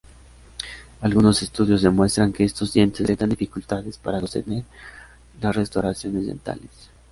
[1.01, 4.63] Algunos estudios demuestran que estos dientes presentan dificultades para sostener
[5.39, 6.89] las restauraciones dentales.